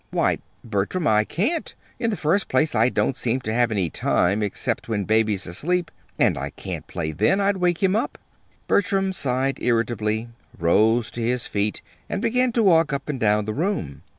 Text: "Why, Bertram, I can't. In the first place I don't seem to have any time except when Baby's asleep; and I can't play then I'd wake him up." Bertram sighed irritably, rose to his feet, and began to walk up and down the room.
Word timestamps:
"Why, 0.09 0.39
Bertram, 0.63 1.05
I 1.05 1.23
can't. 1.25 1.75
In 1.99 2.09
the 2.09 2.17
first 2.17 2.47
place 2.47 2.73
I 2.73 2.89
don't 2.89 3.15
seem 3.15 3.39
to 3.41 3.53
have 3.53 3.71
any 3.71 3.91
time 3.91 4.41
except 4.41 4.89
when 4.89 5.03
Baby's 5.03 5.45
asleep; 5.45 5.91
and 6.17 6.39
I 6.39 6.49
can't 6.49 6.87
play 6.87 7.11
then 7.11 7.39
I'd 7.39 7.57
wake 7.57 7.83
him 7.83 7.95
up." 7.95 8.17
Bertram 8.67 9.13
sighed 9.13 9.61
irritably, 9.61 10.29
rose 10.57 11.11
to 11.11 11.21
his 11.21 11.45
feet, 11.45 11.83
and 12.09 12.19
began 12.19 12.51
to 12.53 12.63
walk 12.63 12.91
up 12.91 13.09
and 13.09 13.19
down 13.19 13.45
the 13.45 13.53
room. 13.53 14.01